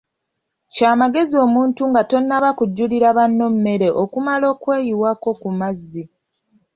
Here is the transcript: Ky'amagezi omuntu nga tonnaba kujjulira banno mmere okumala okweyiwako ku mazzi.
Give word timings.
Ky'amagezi 0.73 1.35
omuntu 1.45 1.81
nga 1.89 2.01
tonnaba 2.09 2.49
kujjulira 2.57 3.09
banno 3.17 3.45
mmere 3.53 3.87
okumala 4.03 4.45
okweyiwako 4.53 5.29
ku 5.41 5.49
mazzi. 5.59 6.03